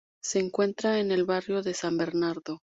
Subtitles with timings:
[0.23, 2.61] Se encuentra en el barrio de San Bernardo.